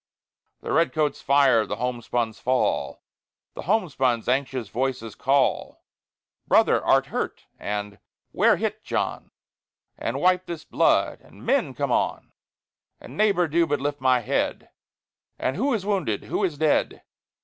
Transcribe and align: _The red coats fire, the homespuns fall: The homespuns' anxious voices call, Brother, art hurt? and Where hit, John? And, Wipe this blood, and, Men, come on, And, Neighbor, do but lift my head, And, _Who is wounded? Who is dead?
_The 0.63 0.71
red 0.71 0.93
coats 0.93 1.21
fire, 1.21 1.63
the 1.63 1.75
homespuns 1.75 2.39
fall: 2.39 3.03
The 3.53 3.61
homespuns' 3.69 4.27
anxious 4.27 4.67
voices 4.67 5.13
call, 5.13 5.83
Brother, 6.47 6.83
art 6.83 7.05
hurt? 7.05 7.45
and 7.59 7.99
Where 8.31 8.55
hit, 8.57 8.83
John? 8.83 9.29
And, 9.99 10.19
Wipe 10.19 10.47
this 10.47 10.65
blood, 10.65 11.19
and, 11.21 11.45
Men, 11.45 11.75
come 11.75 11.91
on, 11.91 12.31
And, 12.99 13.15
Neighbor, 13.15 13.47
do 13.47 13.67
but 13.67 13.79
lift 13.79 14.01
my 14.01 14.21
head, 14.21 14.71
And, 15.37 15.55
_Who 15.55 15.75
is 15.75 15.85
wounded? 15.85 16.23
Who 16.23 16.43
is 16.43 16.57
dead? 16.57 17.03